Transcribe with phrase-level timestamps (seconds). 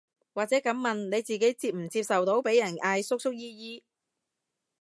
[0.33, 3.83] 或者噉問，你自己接唔接受到被人嗌叔叔姨姨